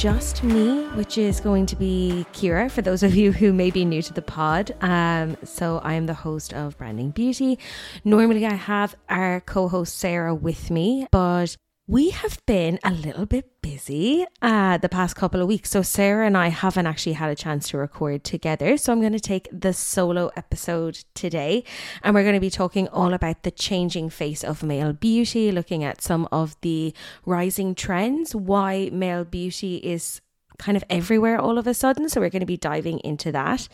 [0.00, 3.84] just me, which is going to be Ciara for those of you who may be
[3.84, 4.74] new to the pod.
[4.80, 7.58] Um, so I am the host of Branding Beauty.
[8.02, 11.54] Normally, I have our co host Sarah with me, but
[11.90, 15.70] we have been a little bit busy uh, the past couple of weeks.
[15.70, 18.76] So, Sarah and I haven't actually had a chance to record together.
[18.76, 21.64] So, I'm going to take the solo episode today
[22.04, 25.82] and we're going to be talking all about the changing face of male beauty, looking
[25.82, 26.94] at some of the
[27.26, 30.20] rising trends, why male beauty is
[30.58, 32.08] kind of everywhere all of a sudden.
[32.08, 33.66] So, we're going to be diving into that.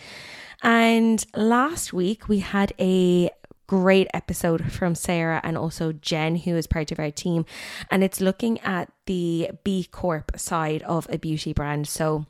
[0.63, 3.29] And last week we had a
[3.67, 7.45] great episode from Sarah and also Jen, who is part of our team.
[7.91, 11.89] And it's looking at the B Corp side of a beauty brand.
[11.89, 12.27] So,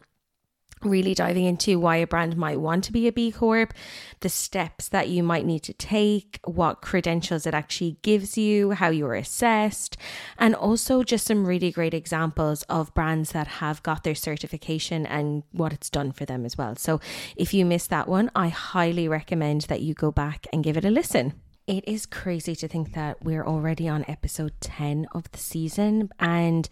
[0.82, 3.72] really diving into why a brand might want to be a B Corp,
[4.20, 8.88] the steps that you might need to take, what credentials it actually gives you, how
[8.90, 9.96] you're assessed,
[10.38, 15.42] and also just some really great examples of brands that have got their certification and
[15.52, 16.76] what it's done for them as well.
[16.76, 17.00] So
[17.36, 20.84] if you missed that one, I highly recommend that you go back and give it
[20.84, 21.34] a listen.
[21.66, 26.10] It is crazy to think that we're already on episode 10 of the season.
[26.20, 26.68] And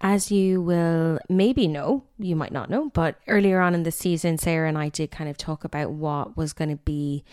[0.00, 4.38] as you will maybe know, you might not know, but earlier on in the season,
[4.38, 7.24] Sarah and I did kind of talk about what was going to be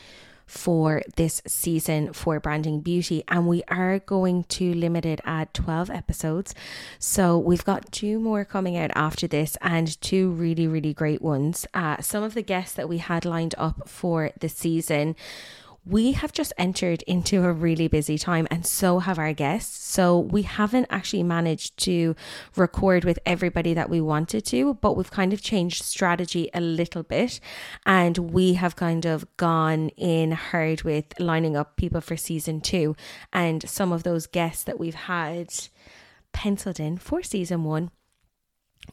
[0.48, 3.24] for this season for branding beauty.
[3.28, 6.56] And we are going to limit it at 12 episodes.
[6.98, 11.68] So we've got two more coming out after this and two really really great ones.
[11.76, 15.16] Uh, some of the guests that we had lined up for the season
[15.86, 19.78] we have just entered into a really busy time, and so have our guests.
[19.84, 22.16] So, we haven't actually managed to
[22.56, 27.04] record with everybody that we wanted to, but we've kind of changed strategy a little
[27.04, 27.40] bit.
[27.86, 32.96] And we have kind of gone in hard with lining up people for season two.
[33.32, 35.54] And some of those guests that we've had
[36.32, 37.92] penciled in for season one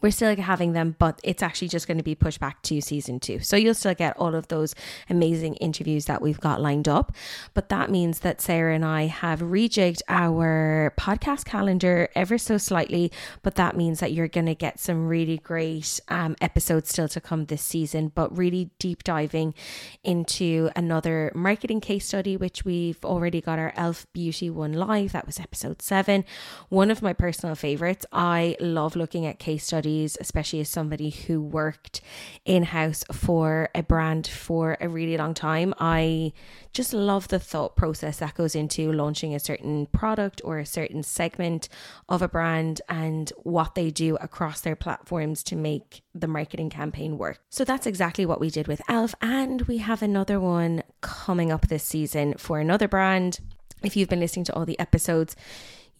[0.00, 3.20] we're still having them, but it's actually just going to be pushed back to season
[3.20, 3.40] two.
[3.40, 4.74] So you'll still get all of those
[5.08, 7.12] amazing interviews that we've got lined up.
[7.54, 13.10] But that means that Sarah and I have rejigged our podcast calendar ever so slightly.
[13.42, 17.20] But that means that you're going to get some really great um, episodes still to
[17.20, 19.54] come this season, but really deep diving
[20.02, 25.12] into another marketing case study, which we've already got our Elf Beauty one live.
[25.12, 26.24] That was episode seven.
[26.68, 28.06] One of my personal favorites.
[28.12, 32.02] I love looking at case studies studies, especially as somebody who worked
[32.44, 35.72] in house for a brand for a really long time.
[35.80, 36.34] I
[36.74, 41.02] just love the thought process that goes into launching a certain product or a certain
[41.02, 41.70] segment
[42.10, 47.16] of a brand and what they do across their platforms to make the marketing campaign
[47.16, 47.38] work.
[47.48, 49.14] So that's exactly what we did with Elf.
[49.22, 53.40] And we have another one coming up this season for another brand.
[53.82, 55.34] If you've been listening to all the episodes,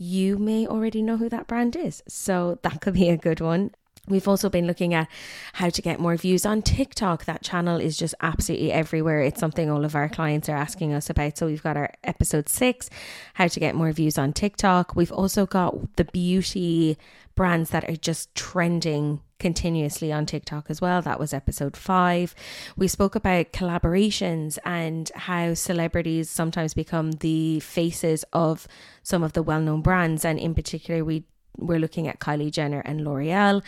[0.00, 2.02] you may already know who that brand is.
[2.08, 3.72] So that could be a good one.
[4.08, 5.08] We've also been looking at
[5.54, 7.26] how to get more views on TikTok.
[7.26, 9.20] That channel is just absolutely everywhere.
[9.20, 11.38] It's something all of our clients are asking us about.
[11.38, 12.90] So we've got our episode six,
[13.34, 14.96] how to get more views on TikTok.
[14.96, 16.98] We've also got the beauty
[17.34, 21.00] brands that are just trending continuously on TikTok as well.
[21.02, 22.34] That was episode five.
[22.76, 28.66] We spoke about collaborations and how celebrities sometimes become the faces of
[29.02, 30.24] some of the well known brands.
[30.24, 31.24] And in particular, we
[31.60, 33.62] we're looking at Kylie Jenner and L'Oreal.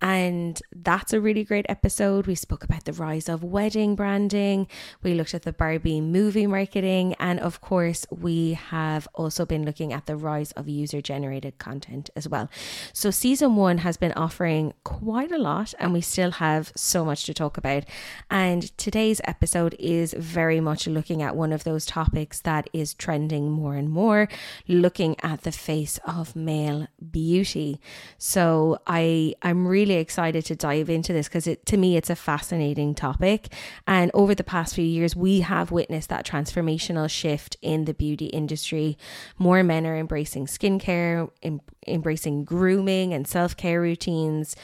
[0.00, 2.26] And that's a really great episode.
[2.26, 4.68] We spoke about the rise of wedding branding.
[5.02, 7.14] We looked at the Barbie movie marketing.
[7.18, 12.10] And of course, we have also been looking at the rise of user generated content
[12.14, 12.48] as well.
[12.92, 17.24] So, season one has been offering quite a lot, and we still have so much
[17.24, 17.84] to talk about.
[18.30, 23.50] And today's episode is very much looking at one of those topics that is trending
[23.50, 24.28] more and more,
[24.68, 27.80] looking at the face of male beauty.
[28.16, 32.10] So, I, I'm really really excited to dive into this because it to me it's
[32.10, 33.48] a fascinating topic.
[33.86, 38.26] And over the past few years, we have witnessed that transformational shift in the beauty
[38.26, 38.98] industry.
[39.38, 44.56] More men are embracing skincare, em- embracing grooming and self care routines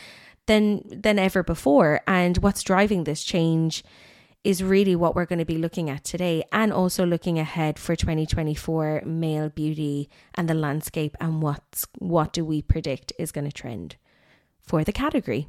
[0.46, 2.00] than than ever before.
[2.06, 3.84] And what's driving this change?
[4.44, 7.96] is really what we're going to be looking at today and also looking ahead for
[7.96, 13.50] 2024 male beauty and the landscape and what's what do we predict is going to
[13.50, 13.96] trend
[14.66, 15.49] for the category.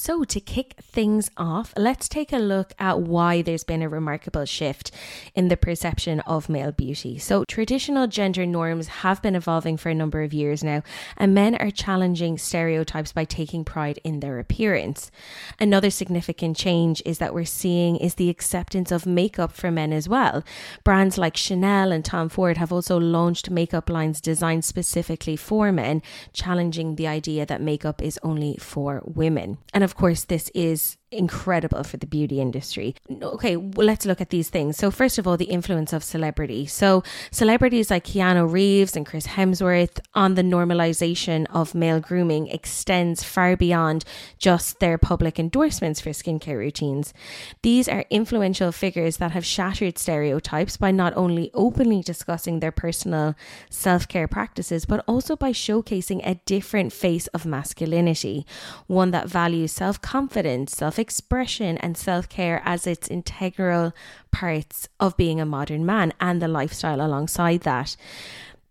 [0.00, 4.44] So, to kick things off, let's take a look at why there's been a remarkable
[4.44, 4.92] shift
[5.34, 7.18] in the perception of male beauty.
[7.18, 10.84] So, traditional gender norms have been evolving for a number of years now,
[11.16, 15.10] and men are challenging stereotypes by taking pride in their appearance.
[15.58, 20.08] Another significant change is that we're seeing is the acceptance of makeup for men as
[20.08, 20.44] well.
[20.84, 26.02] Brands like Chanel and Tom Ford have also launched makeup lines designed specifically for men,
[26.32, 29.58] challenging the idea that makeup is only for women.
[29.74, 32.94] And of course, this is incredible for the beauty industry.
[33.10, 34.76] Okay, well, let's look at these things.
[34.76, 36.66] So, first of all, the influence of celebrity.
[36.66, 43.22] So, celebrities like Keanu Reeves and Chris Hemsworth on the normalization of male grooming extends
[43.22, 44.04] far beyond
[44.38, 47.14] just their public endorsements for skincare routines.
[47.62, 53.34] These are influential figures that have shattered stereotypes by not only openly discussing their personal
[53.70, 58.46] self care practices, but also by showcasing a different face of masculinity,
[58.86, 63.92] one that values self confidence, self expression and self care as its integral
[64.30, 67.96] parts of being a modern man and the lifestyle alongside that.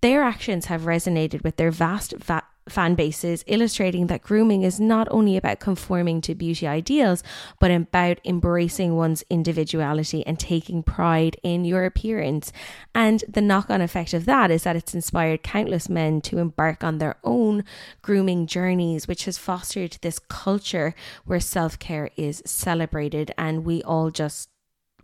[0.01, 5.07] Their actions have resonated with their vast va- fan bases, illustrating that grooming is not
[5.11, 7.23] only about conforming to beauty ideals,
[7.59, 12.51] but about embracing one's individuality and taking pride in your appearance.
[12.93, 16.83] And the knock on effect of that is that it's inspired countless men to embark
[16.83, 17.63] on their own
[18.01, 20.93] grooming journeys, which has fostered this culture
[21.25, 24.49] where self care is celebrated and we all just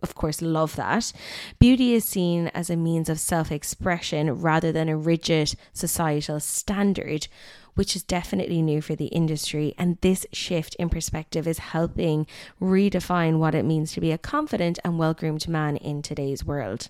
[0.04, 1.12] of course, love that.
[1.58, 7.26] Beauty is seen as a means of self expression rather than a rigid societal standard,
[7.74, 9.74] which is definitely new for the industry.
[9.78, 12.26] And this shift in perspective is helping
[12.60, 16.88] redefine what it means to be a confident and well groomed man in today's world.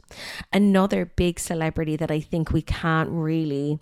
[0.53, 3.79] Another big celebrity that I think we can't really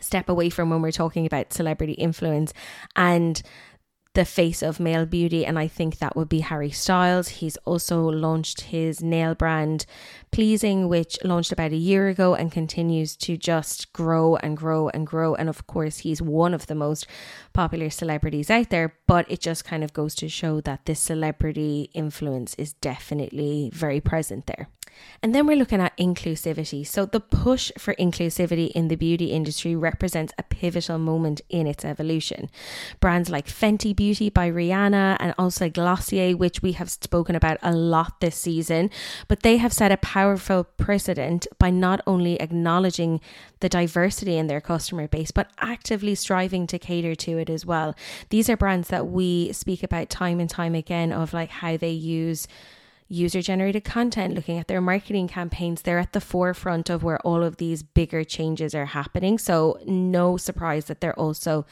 [0.00, 2.52] step away from when we're talking about celebrity influence
[2.96, 3.42] and
[4.14, 7.28] the face of male beauty, and I think that would be Harry Styles.
[7.28, 9.86] He's also launched his nail brand
[10.32, 15.06] Pleasing, which launched about a year ago and continues to just grow and grow and
[15.06, 15.34] grow.
[15.34, 17.06] And of course, he's one of the most
[17.52, 21.90] popular celebrities out there, but it just kind of goes to show that this celebrity
[21.92, 24.68] influence is definitely very present there.
[25.22, 26.86] And then we're looking at inclusivity.
[26.86, 31.84] So, the push for inclusivity in the beauty industry represents a pivotal moment in its
[31.84, 32.50] evolution.
[33.00, 37.72] Brands like Fenty Beauty by Rihanna and also Glossier, which we have spoken about a
[37.72, 38.90] lot this season,
[39.28, 43.20] but they have set a powerful precedent by not only acknowledging
[43.60, 47.94] the diversity in their customer base, but actively striving to cater to it as well.
[48.30, 51.90] These are brands that we speak about time and time again of like how they
[51.90, 52.48] use
[53.12, 55.82] user generated content, looking at their marketing campaigns.
[55.82, 59.38] They're at the forefront of where all of these bigger changes are happening.
[59.38, 61.66] So, no surprise that they're also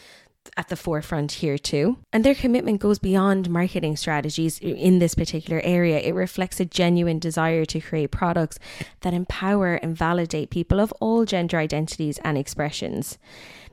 [0.56, 1.98] at the forefront here too.
[2.12, 5.98] And their commitment goes beyond marketing strategies in this particular area.
[5.98, 8.58] It reflects a genuine desire to create products
[9.00, 13.18] that empower and validate people of all gender identities and expressions.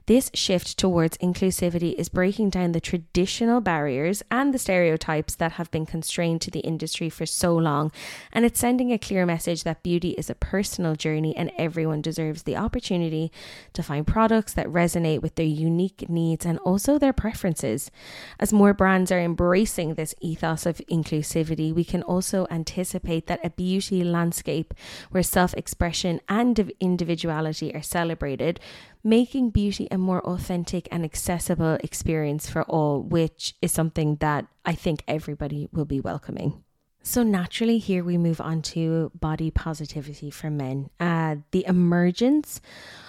[0.07, 5.69] This shift towards inclusivity is breaking down the traditional barriers and the stereotypes that have
[5.69, 7.91] been constrained to the industry for so long,
[8.31, 12.43] and it's sending a clear message that beauty is a personal journey and everyone deserves
[12.43, 13.33] the opportunity
[13.73, 17.91] to find products that resonate with their unique needs and also their preferences.
[18.39, 23.49] As more brands are embracing this ethos of inclusivity, we can also anticipate that a
[23.49, 24.73] beauty landscape
[25.11, 28.59] where self expression and individuality are celebrated
[29.03, 34.73] making beauty a more authentic and accessible experience for all, which is something that I
[34.73, 36.63] think everybody will be welcoming.
[37.07, 40.89] So, naturally, here we move on to body positivity for men.
[40.99, 42.59] Uh, the emergence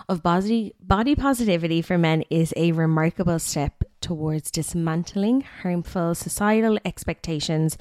[0.09, 7.79] of body, body positivity for men is a remarkable step towards dismantling harmful societal expectations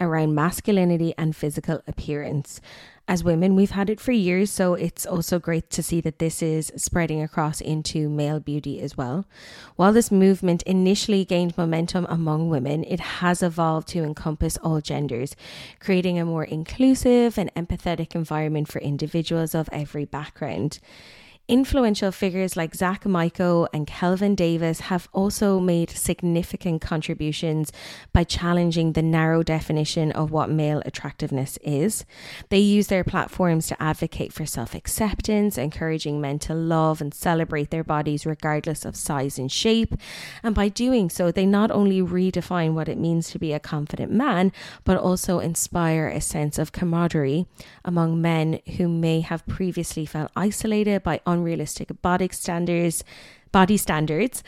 [0.00, 2.60] around masculinity and physical appearance
[3.10, 6.40] as women, we've had it for years, so it's also great to see that this
[6.40, 9.26] is spreading across into male beauty as well.
[9.74, 15.34] While this movement initially gained momentum among women, it has evolved to encompass all genders,
[15.80, 20.78] creating a more inclusive and empathetic environment for individuals of every background.
[21.50, 27.72] Influential figures like Zach Miko and Kelvin Davis have also made significant contributions
[28.12, 32.04] by challenging the narrow definition of what male attractiveness is.
[32.50, 37.70] They use their platforms to advocate for self acceptance, encouraging men to love and celebrate
[37.70, 39.96] their bodies regardless of size and shape.
[40.44, 44.12] And by doing so, they not only redefine what it means to be a confident
[44.12, 44.52] man,
[44.84, 47.48] but also inspire a sense of camaraderie
[47.84, 53.04] among men who may have previously felt isolated by un unrealistic body standards
[53.52, 54.42] body standards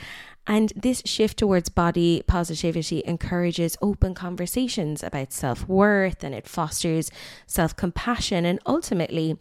[0.47, 7.11] And this shift towards body positivity encourages open conversations about self worth and it fosters
[7.47, 9.39] self compassion and ultimately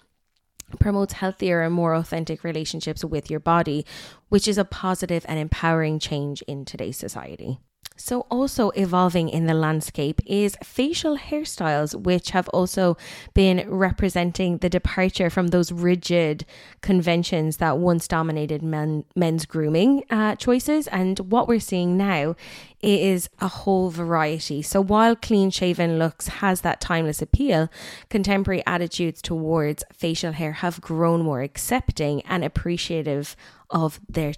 [0.79, 3.85] promotes healthier and more authentic relationships with your body,
[4.29, 7.59] which is a positive and empowering change in today's society.
[8.01, 12.97] So, also evolving in the landscape is facial hairstyles, which have also
[13.35, 16.43] been representing the departure from those rigid
[16.81, 20.87] conventions that once dominated men, men's grooming uh, choices.
[20.87, 22.35] And what we're seeing now
[22.81, 24.63] is a whole variety.
[24.63, 27.69] So, while clean shaven looks has that timeless appeal,
[28.09, 33.35] contemporary attitudes towards facial hair have grown more accepting and appreciative
[33.69, 34.33] of their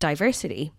[0.00, 0.72] diversity.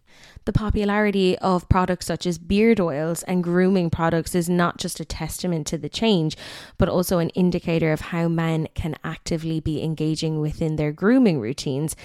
[0.46, 5.06] The popularity of products such as beard oils and grooming products is not just a
[5.06, 6.36] testament to the change,
[6.78, 11.96] but also an indicator of how men can actively be engaging within their grooming routines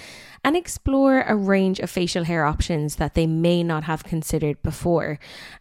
[0.45, 5.17] and explore a range of facial hair options that they may not have considered before.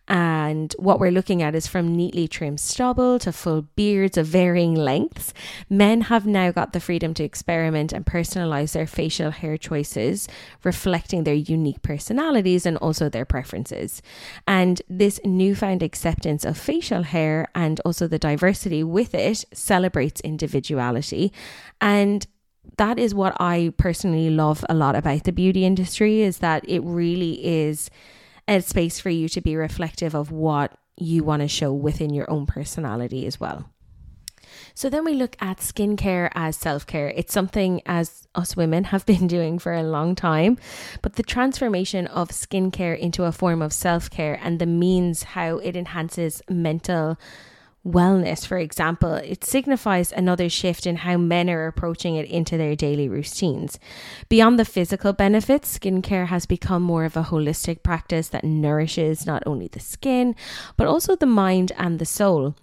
[0.07, 4.75] And what we're looking at is from neatly trimmed stubble to full beards of varying
[4.75, 5.33] lengths.
[5.71, 10.29] Men have now got the freedom to experiment and personalize their facial hair choices,
[10.63, 14.03] reflecting their unique personalities and also their preferences.
[14.47, 21.33] And this newfound acceptance of facial hair and also the diversity with it celebrates individuality
[21.81, 22.27] and
[22.79, 26.81] that is what I personally love a lot about the beauty industry is that it
[26.81, 27.91] really is
[28.49, 32.31] a space for you to be reflective of what you want to show within your
[32.31, 33.71] own personality as well.
[34.75, 37.09] So then we look at skincare as self care.
[37.09, 40.59] It's something as us women have been doing for a long time,
[41.03, 45.59] but the transformation of skincare into a form of self care and the means how
[45.59, 47.19] it enhances mental
[47.87, 52.75] wellness, for example, it signifies another shift in how men are approaching it into their
[52.75, 53.79] daily routines.
[54.29, 59.43] Beyond the physical benefits, skincare has become more of a holistic practice that nourishes not
[59.47, 60.35] only the skin,
[60.77, 62.55] but also the mind and the soul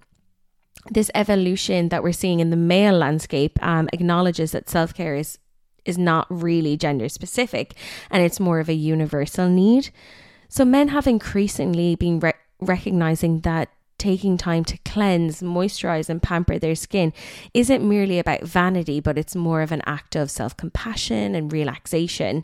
[0.89, 5.37] this evolution that we're seeing in the male landscape um, acknowledges that self care is
[5.83, 7.73] is not really gender specific
[8.11, 9.89] and it's more of a universal need.
[10.47, 13.69] So men have increasingly been re- recognizing that
[14.01, 17.13] taking time to cleanse, moisturize, and pamper their skin
[17.53, 22.43] isn't merely about vanity, but it's more of an act of self compassion and relaxation.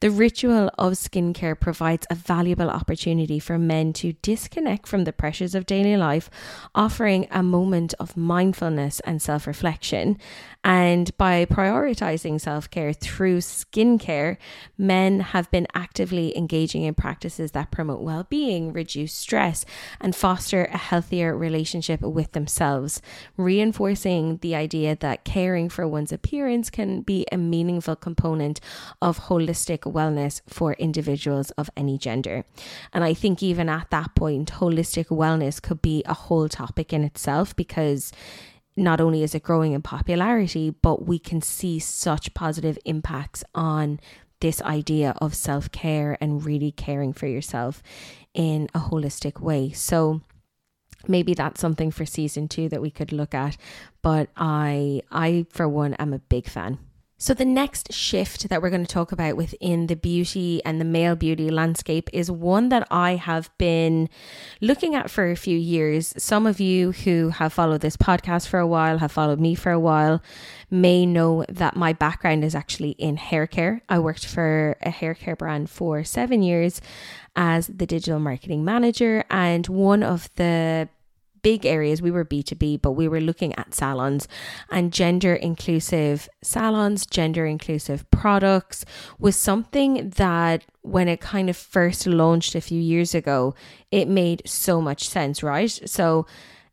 [0.00, 5.54] The ritual of skincare provides a valuable opportunity for men to disconnect from the pressures
[5.54, 6.28] of daily life,
[6.74, 10.18] offering a moment of mindfulness and self reflection.
[10.64, 14.38] And by prioritizing self care through skincare,
[14.76, 19.64] men have been actively engaging in practices that promote well being, reduce stress,
[20.00, 23.02] and foster a healthier relationship with themselves,
[23.36, 28.60] reinforcing the idea that caring for one's appearance can be a meaningful component
[29.02, 32.46] of holistic wellness for individuals of any gender.
[32.94, 37.04] And I think even at that point, holistic wellness could be a whole topic in
[37.04, 38.10] itself because
[38.74, 44.00] not only is it growing in popularity, but we can see such positive impacts on
[44.40, 47.82] this idea of self care and really caring for yourself
[48.32, 49.72] in a holistic way.
[49.72, 50.20] So,
[51.08, 53.56] maybe that's something for season two that we could look at
[54.02, 56.78] but i i for one am a big fan
[57.18, 60.84] so, the next shift that we're going to talk about within the beauty and the
[60.84, 64.10] male beauty landscape is one that I have been
[64.60, 66.12] looking at for a few years.
[66.18, 69.72] Some of you who have followed this podcast for a while, have followed me for
[69.72, 70.22] a while,
[70.70, 73.80] may know that my background is actually in hair care.
[73.88, 76.82] I worked for a hair care brand for seven years
[77.34, 80.90] as the digital marketing manager, and one of the
[81.46, 82.02] big areas.
[82.02, 84.26] We were B2B, but we were looking at salons
[84.68, 88.84] and gender inclusive salons, gender inclusive products
[89.20, 93.54] was something that when it kind of first launched a few years ago,
[93.92, 95.70] it made so much sense, right?
[95.86, 96.26] So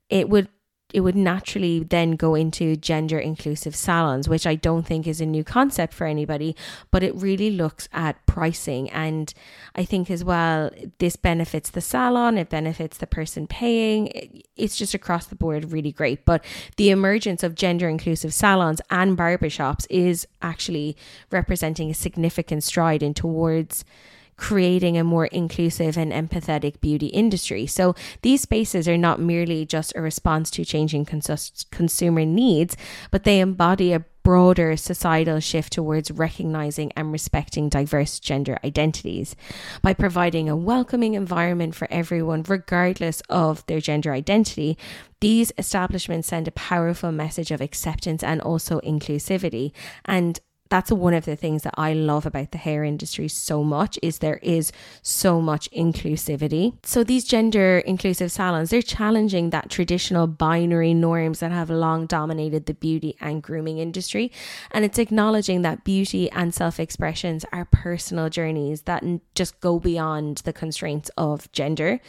[0.10, 0.48] it would
[0.94, 5.26] it would naturally then go into gender inclusive salons, which I don't think is a
[5.26, 6.56] new concept for anybody,
[6.92, 8.90] but it really looks at pricing.
[8.92, 9.34] And
[9.76, 10.70] I think as well,
[11.00, 14.44] this benefits the salon, it benefits the person paying.
[14.56, 16.26] It's just across the board really great.
[16.26, 16.46] But
[16.78, 20.96] the emergence of gender inclusive salons and barbershops is actually
[21.32, 23.84] representing a significant stride in towards
[24.38, 27.66] creating a more inclusive and empathetic beauty industry.
[27.66, 32.76] So these spaces are not merely just a response to changing cons- consumer needs,
[33.12, 39.36] but they embody a broader societal shift towards recognizing and respecting diverse gender identities.
[39.82, 44.78] By providing a welcoming environment for everyone, regardless of their gender identity,
[45.20, 49.74] these establishments send a powerful message of acceptance and also inclusivity.
[50.06, 50.40] And
[50.74, 54.18] that's one of the things that I love about the hair industry so much is
[54.18, 54.72] there is
[55.04, 56.74] so much inclusivity.
[56.84, 62.66] So these gender inclusive salons, they're challenging that traditional binary norms that have long dominated
[62.66, 64.32] the beauty and grooming industry.
[64.72, 69.04] And it's acknowledging that beauty and self expressions are personal journeys that
[69.36, 72.00] just go beyond the constraints of gender.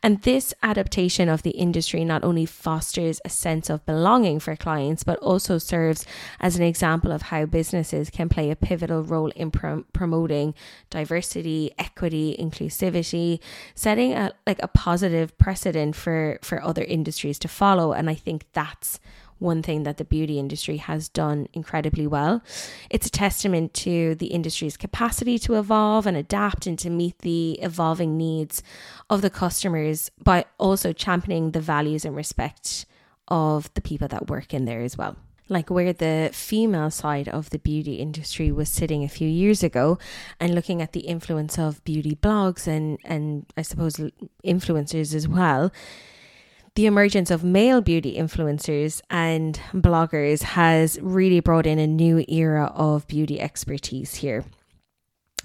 [0.00, 5.02] And this adaptation of the industry not only fosters a sense of belonging for clients,
[5.02, 6.06] but also serves
[6.38, 10.54] as an example of how businesses can play a pivotal role in prom- promoting
[10.90, 13.40] diversity, equity, inclusivity,
[13.74, 17.92] setting a like a positive precedent for for other industries to follow.
[17.92, 19.00] And I think that's
[19.42, 22.42] one thing that the beauty industry has done incredibly well.
[22.88, 27.58] It's a testament to the industry's capacity to evolve and adapt and to meet the
[27.60, 28.62] evolving needs
[29.10, 32.86] of the customers by also championing the values and respect
[33.28, 35.16] of the people that work in there as well
[35.52, 39.98] like where the female side of the beauty industry was sitting a few years ago
[40.40, 43.96] and looking at the influence of beauty blogs and and I suppose
[44.44, 45.70] influencers as well
[46.74, 52.72] the emergence of male beauty influencers and bloggers has really brought in a new era
[52.74, 54.44] of beauty expertise here.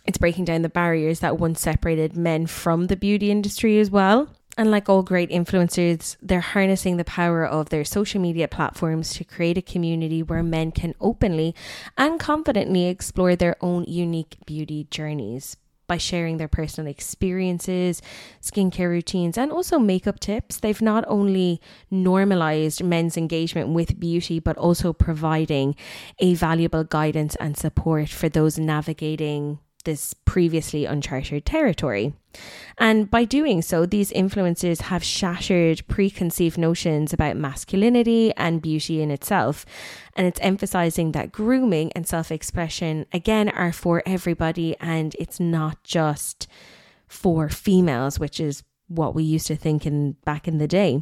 [0.05, 4.29] It's breaking down the barriers that once separated men from the beauty industry as well.
[4.57, 9.23] And like all great influencers, they're harnessing the power of their social media platforms to
[9.23, 11.53] create a community where men can openly
[11.95, 18.01] and confidently explore their own unique beauty journeys by sharing their personal experiences,
[18.41, 20.57] skincare routines, and also makeup tips.
[20.59, 25.75] They've not only normalized men's engagement with beauty, but also providing
[26.19, 32.13] a valuable guidance and support for those navigating this previously uncharted territory.
[32.77, 39.09] And by doing so, these influences have shattered preconceived notions about masculinity and beauty in
[39.09, 39.65] itself.
[40.15, 45.81] And it's emphasizing that grooming and self expression, again, are for everybody and it's not
[45.83, 46.47] just
[47.07, 51.01] for females, which is what we used to think in back in the day.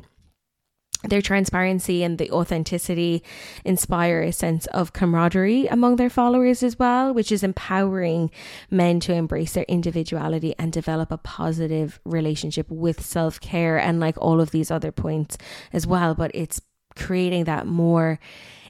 [1.08, 3.24] Their transparency and the authenticity
[3.64, 8.32] inspire a sense of camaraderie among their followers as well, which is empowering
[8.70, 14.18] men to embrace their individuality and develop a positive relationship with self care and like
[14.18, 15.38] all of these other points
[15.74, 16.16] as well.
[16.16, 16.62] But it's
[16.96, 18.20] creating that more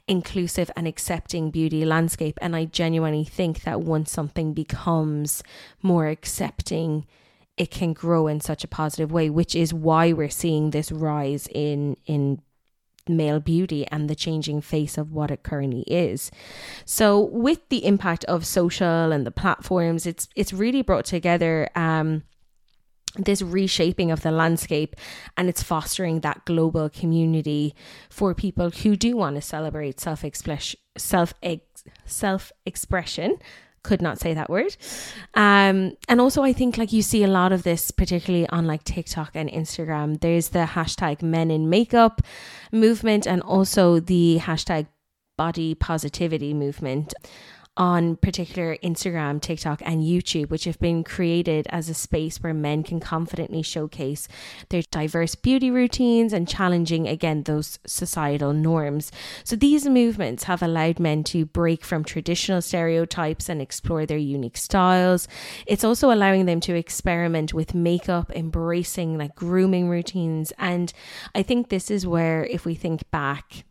[0.08, 2.38] inclusive and accepting beauty landscape.
[2.40, 5.42] And I genuinely think that once something becomes
[5.82, 7.06] more accepting,
[7.56, 11.48] it can grow in such a positive way, which is why we're seeing this rise
[11.52, 12.42] in in
[13.08, 16.30] male beauty and the changing face of what it currently is.
[16.84, 22.22] So with the impact of social and the platforms, it's it's really brought together um
[23.18, 24.94] this reshaping of the landscape
[25.38, 27.74] and it's fostering that global community
[28.10, 31.32] for people who do want to celebrate self expression self
[32.04, 33.38] self expression
[33.86, 34.76] could not say that word.
[35.34, 38.82] Um, and also, I think like you see a lot of this, particularly on like
[38.84, 40.20] TikTok and Instagram.
[40.20, 42.20] There's the hashtag men in makeup
[42.72, 44.86] movement and also the hashtag
[45.36, 47.14] body positivity movement
[47.76, 52.82] on particular Instagram, TikTok, and YouTube, which have been created as a space where men
[52.82, 54.28] can confidently showcase
[54.70, 59.12] their diverse beauty routines and challenging again those societal norms.
[59.44, 64.56] So these movements have allowed men to break from traditional stereotypes and explore their unique
[64.56, 65.28] styles.
[65.66, 70.52] It's also allowing them to experiment with makeup, embracing like grooming routines.
[70.58, 70.92] And
[71.34, 73.64] I think this is where, if we think back,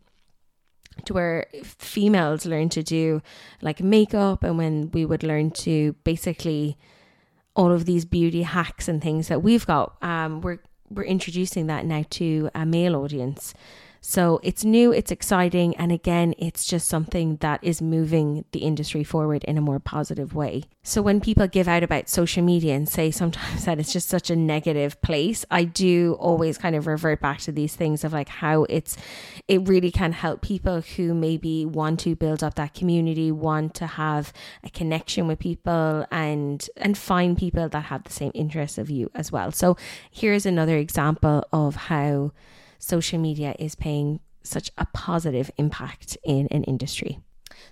[1.03, 3.21] to where females learn to do
[3.61, 6.77] like makeup and when we would learn to basically
[7.55, 11.85] all of these beauty hacks and things that we've got um we're we're introducing that
[11.85, 13.53] now to a male audience
[14.07, 19.03] so it's new, it's exciting, and again, it's just something that is moving the industry
[19.03, 20.65] forward in a more positive way.
[20.83, 24.29] So when people give out about social media and say sometimes that it's just such
[24.29, 28.29] a negative place, I do always kind of revert back to these things of like
[28.29, 28.95] how it's
[29.47, 33.87] it really can help people who maybe want to build up that community, want to
[33.87, 34.31] have
[34.63, 39.09] a connection with people and and find people that have the same interests of you
[39.15, 39.51] as well.
[39.51, 39.75] So
[40.11, 42.33] here's another example of how
[42.79, 47.19] social media is paying such a positive impact in an industry.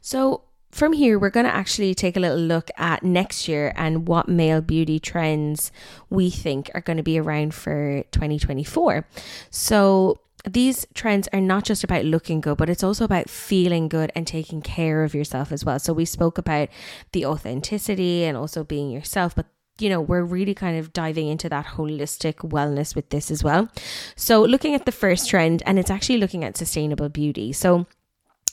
[0.01, 4.07] So, from here, we're going to actually take a little look at next year and
[4.07, 5.71] what male beauty trends
[6.09, 9.07] we think are going to be around for 2024.
[9.51, 14.11] So, these trends are not just about looking good, but it's also about feeling good
[14.13, 15.77] and taking care of yourself as well.
[15.77, 16.69] So, we spoke about
[17.11, 19.45] the authenticity and also being yourself, but
[19.79, 23.69] you know, we're really kind of diving into that holistic wellness with this as well.
[24.15, 27.53] So, looking at the first trend, and it's actually looking at sustainable beauty.
[27.53, 27.87] So,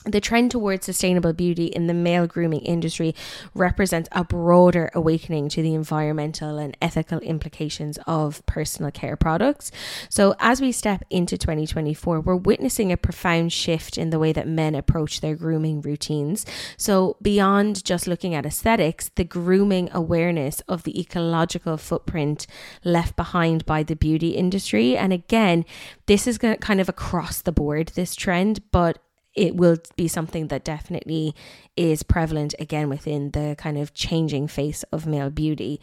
[0.07, 3.15] the trend towards sustainable beauty in the male grooming industry
[3.53, 9.71] represents a broader awakening to the environmental and ethical implications of personal care products.
[10.09, 14.49] So, as we step into 2024, we're witnessing a profound shift in the way that
[14.49, 16.47] men approach their grooming routines.
[16.79, 22.47] So, beyond just looking at aesthetics, the grooming awareness of the ecological footprint
[22.85, 24.97] left behind by the beauty industry.
[24.97, 25.67] And again,
[26.07, 28.99] this is kind of across the board, this trend, but
[29.41, 31.35] it will be something that definitely
[31.75, 35.81] is prevalent again within the kind of changing face of male beauty.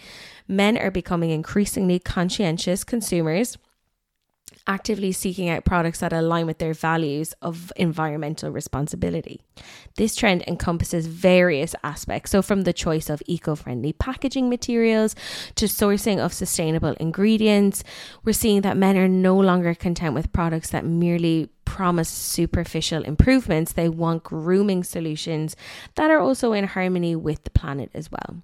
[0.48, 3.58] Men are becoming increasingly conscientious consumers
[4.67, 9.41] actively seeking out products that align with their values of environmental responsibility.
[9.95, 15.15] This trend encompasses various aspects, so from the choice of eco friendly packaging materials
[15.56, 17.84] to sourcing of sustainable ingredients,
[18.23, 23.73] we're seeing that men are no longer content with products that merely promise superficial improvements.
[23.73, 25.56] They want grooming solutions
[25.95, 28.43] that are also in harmony with the planet as well.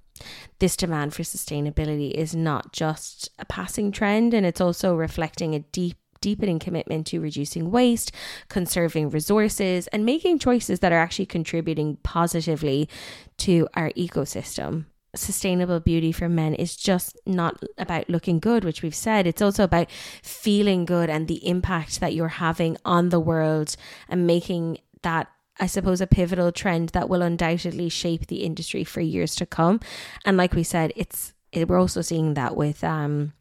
[0.59, 5.59] This demand for sustainability is not just a passing trend, and it's also reflecting a
[5.59, 8.11] deep deepening commitment to reducing waste,
[8.47, 12.89] conserving resources, and making choices that are actually contributing positively
[13.37, 18.95] to our ecosystem sustainable beauty for men is just not about looking good, which we've
[18.95, 19.27] said.
[19.27, 19.91] It's also about
[20.23, 23.75] feeling good and the impact that you're having on the world
[24.09, 25.29] and making that.
[25.59, 29.81] I suppose a pivotal trend that will undoubtedly shape the industry for years to come.
[30.25, 33.33] And like we said, it's it, we're also seeing that with um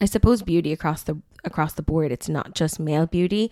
[0.00, 2.12] I suppose beauty across the across the board.
[2.12, 3.50] It's not just male beauty.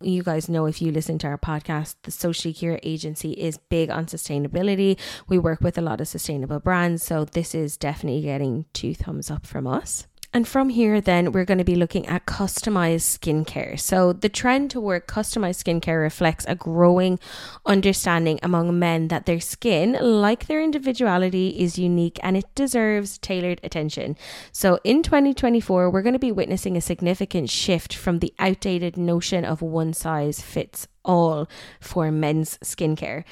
[0.00, 3.88] You guys know if you listen to our podcast, the Socially Ciara Agency is big
[3.88, 4.98] on sustainability.
[5.28, 9.30] We work with a lot of sustainable brands, so this is definitely getting two thumbs
[9.30, 10.08] up from us.
[10.34, 13.78] And from here, then we're going to be looking at customized skincare.
[13.78, 17.18] So, the trend toward customized skincare reflects a growing
[17.66, 23.60] understanding among men that their skin, like their individuality, is unique and it deserves tailored
[23.62, 24.16] attention.
[24.52, 29.44] So, in 2024, we're going to be witnessing a significant shift from the outdated notion
[29.44, 31.48] of one size fits all
[31.80, 33.24] for men's skincare.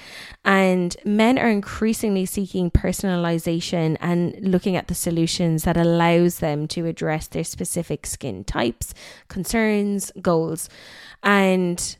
[0.44, 6.86] And men are increasingly seeking personalization and looking at the solutions that allows them to
[6.86, 8.94] address their specific skin types,
[9.28, 10.68] concerns, goals.
[11.22, 11.96] And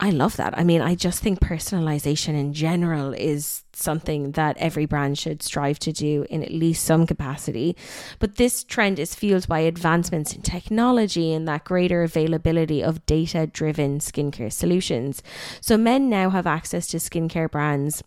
[0.00, 0.58] I love that.
[0.58, 5.78] I mean, I just think personalization in general is something that every brand should strive
[5.80, 7.76] to do in at least some capacity.
[8.18, 13.46] But this trend is fueled by advancements in technology and that greater availability of data
[13.46, 15.22] driven skincare solutions.
[15.60, 18.02] So men now have access to skincare brands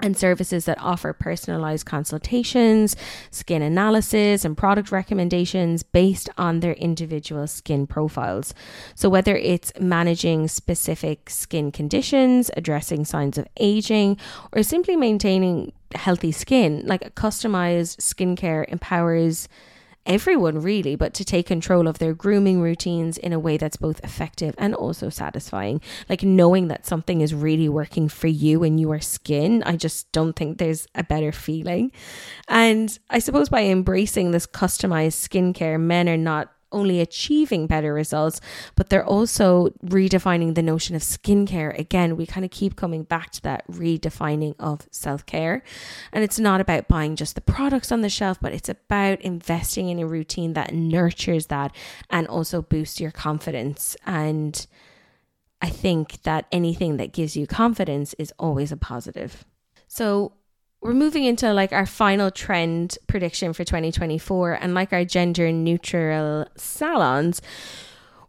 [0.00, 2.96] and services that offer personalized consultations,
[3.30, 8.54] skin analysis, and product recommendations based on their individual skin profiles.
[8.94, 14.18] So, whether it's managing specific skin conditions, addressing signs of aging,
[14.52, 19.48] or simply maintaining healthy skin, like a customized skincare empowers
[20.08, 24.02] everyone really, but to take control of their grooming routines in a way that's both
[24.02, 25.80] effective and also satisfying.
[26.08, 30.34] Like knowing that something is really working for you and your skin, I just don't
[30.34, 31.92] think there's a better feeling.
[32.48, 38.40] And I suppose by embracing this customized skincare, men are not only achieving better results,
[38.74, 41.78] but they're also redefining the notion of skincare.
[41.78, 45.62] Again, we kind of keep coming back to that redefining of self care.
[46.12, 49.88] And it's not about buying just the products on the shelf, but it's about investing
[49.88, 51.74] in a routine that nurtures that
[52.10, 53.96] and also boosts your confidence.
[54.06, 54.66] And
[55.60, 59.44] I think that anything that gives you confidence is always a positive.
[59.88, 60.32] So,
[60.80, 66.46] we're moving into like our final trend prediction for 2024 and like our gender neutral
[66.56, 67.42] salons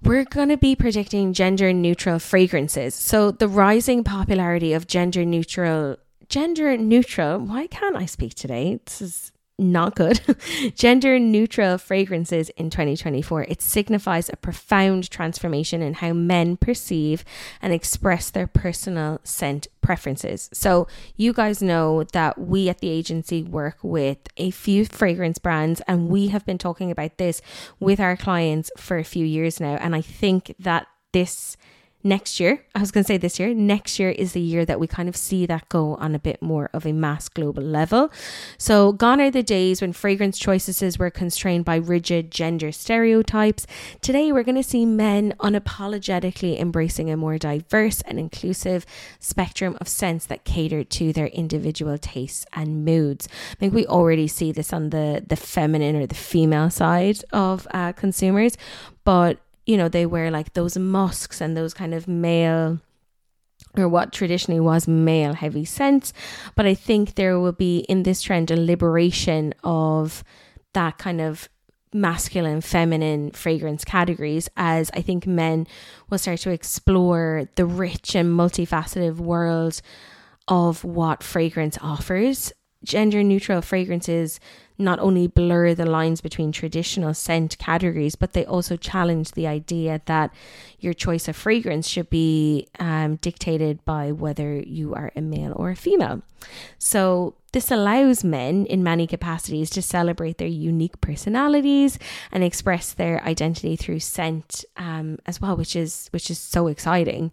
[0.02, 2.96] we're going to be predicting gender neutral fragrances.
[2.96, 5.98] So the rising popularity of gender neutral
[6.30, 8.80] gender neutral why can't i speak today?
[8.86, 10.22] This is not good.
[10.76, 13.44] Gender neutral fragrances in 2024.
[13.44, 17.24] It signifies a profound transformation in how men perceive
[17.62, 20.50] and express their personal scent preferences.
[20.54, 25.82] So, you guys know that we at the agency work with a few fragrance brands,
[25.88, 27.42] and we have been talking about this
[27.80, 29.76] with our clients for a few years now.
[29.76, 31.58] And I think that this
[32.04, 34.80] next year, I was going to say this year, next year is the year that
[34.80, 38.12] we kind of see that go on a bit more of a mass global level.
[38.58, 43.68] So, gone are the days when fragrance choices were constrained by rigid gender stereotypes.
[44.02, 48.86] Today, we're going to see men unapologetically embracing a more diverse and inclusive
[49.20, 53.28] spectrum of scents that cater to their individual tastes and moods.
[53.52, 57.68] I think we already see this on the, the feminine or the female side of
[57.72, 58.58] uh, consumers,
[59.04, 62.80] but you know, they wear like those musks and those kind of male
[63.78, 66.12] or what traditionally was male heavy scents.
[66.56, 70.24] But I think there will be in this trend a liberation of
[70.74, 71.50] that kind of
[71.94, 75.68] masculine, feminine fragrance categories as I think men
[76.10, 79.84] will start to explore the rich and multifaceted world
[80.48, 82.52] of what fragrance offers.
[82.84, 84.40] Gender neutral fragrances
[84.80, 90.02] not only blur the lines between traditional scent categories, but they also challenge the idea
[90.06, 90.34] that
[90.80, 95.70] your choice of fragrance should be um, dictated by whether you are a male or
[95.70, 96.22] a female.
[96.78, 101.98] So, this allows men in many capacities to celebrate their unique personalities
[102.32, 107.32] and express their identity through scent um, as well, which is which is so exciting.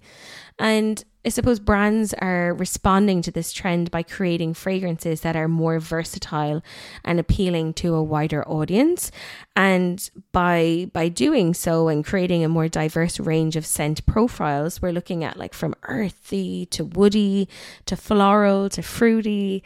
[0.59, 5.80] And I suppose brands are responding to this trend by creating fragrances that are more
[5.80, 6.62] versatile
[7.04, 9.11] and appealing to a wider audience.
[9.55, 14.92] And by by doing so and creating a more diverse range of scent profiles, we're
[14.92, 17.49] looking at like from earthy to woody
[17.85, 19.62] to floral to fruity.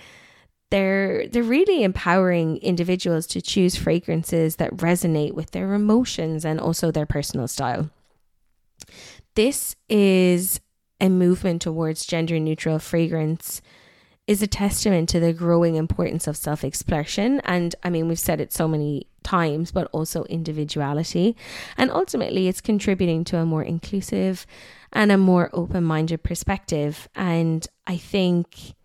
[0.71, 6.91] They're they're really empowering individuals to choose fragrances that resonate with their emotions and also
[6.91, 7.89] their personal style.
[9.37, 10.61] This is
[11.01, 13.63] a movement towards gender neutral fragrance
[14.31, 17.41] is a testament to the growing importance of self expression.
[17.41, 21.37] And I mean, we've said it so many times, but also individuality.
[21.77, 24.47] And ultimately, it's contributing to a more inclusive
[24.93, 27.09] and a more open minded perspective.
[27.17, 28.77] And I think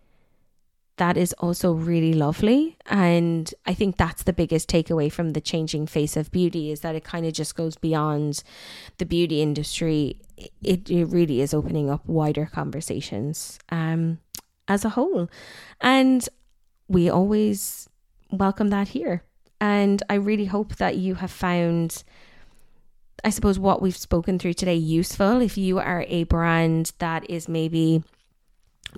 [0.96, 2.76] that is also really lovely.
[2.86, 6.96] And I think that's the biggest takeaway from the changing face of beauty is that
[6.96, 8.42] it kind of just goes beyond
[8.98, 10.18] the beauty industry.
[10.60, 14.18] It, it really is opening up wider conversations um,
[14.68, 15.28] as a whole.
[15.80, 16.28] And
[16.88, 17.88] we always
[18.30, 19.22] welcome that here.
[19.60, 22.04] And I really hope that you have found.
[23.24, 27.48] I suppose what we've spoken through today useful if you are a brand that is
[27.48, 28.04] maybe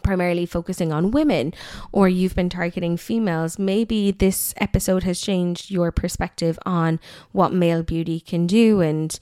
[0.03, 1.55] primarily focusing on women
[1.93, 7.01] or you've been targeting females, maybe this episode has changed your perspective on
[7.33, 8.81] what male beauty can do.
[8.81, 9.19] And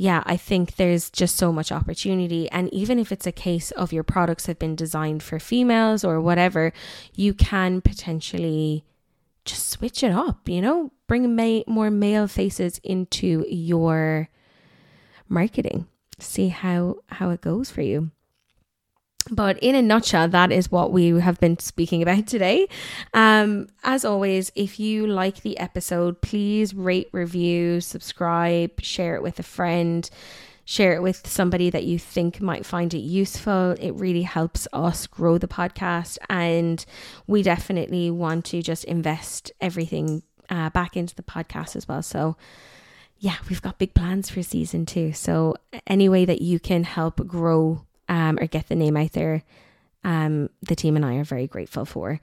[0.00, 2.48] yeah, I think there's just so much opportunity.
[2.50, 6.20] And even if it's a case of your products have been designed for females or
[6.20, 6.72] whatever,
[7.14, 8.84] you can potentially
[9.44, 14.28] just switch it up, you know, bring ma- more male faces into your
[15.28, 15.88] marketing.
[16.20, 18.12] See how how it goes for you.
[19.30, 22.68] But in a nutshell, that is what we have been speaking about today.
[23.14, 29.38] Um, as always, if you like the episode, please rate, review, subscribe, share it with
[29.38, 30.08] a friend,
[30.64, 33.74] share it with somebody that you think might find it useful.
[33.80, 36.84] It really helps us grow the podcast, and
[37.26, 42.02] we definitely want to just invest everything uh, back into the podcast as well.
[42.02, 42.36] So,
[43.18, 45.12] yeah, we've got big plans for season two.
[45.12, 45.54] So,
[45.86, 49.42] any way that you can help grow um, or get the name out there,
[50.04, 52.20] um, the team and I are very grateful for.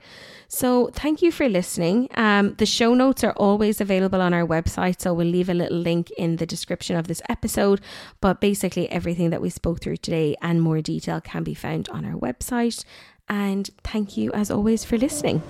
[0.48, 2.08] So, thank you for listening.
[2.14, 5.78] Um, the show notes are always available on our website, so we'll leave a little
[5.78, 7.80] link in the description of this episode.
[8.20, 12.04] But basically, everything that we spoke through today and more detail can be found on
[12.04, 12.84] our website.
[13.28, 15.42] And thank you, as always, for listening.